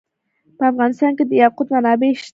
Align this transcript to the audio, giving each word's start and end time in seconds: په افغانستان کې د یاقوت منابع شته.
په 0.57 0.63
افغانستان 0.71 1.11
کې 1.17 1.23
د 1.27 1.31
یاقوت 1.43 1.67
منابع 1.73 2.09
شته. 2.19 2.29